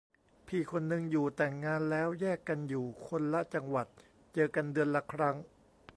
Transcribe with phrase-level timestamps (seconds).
[0.47, 3.87] พี่คนนึงอยู่แต่งงานแล้วแยกกันอยู่คนละจังหวัด
[4.33, 5.35] เจอกันเดือนละครั้ง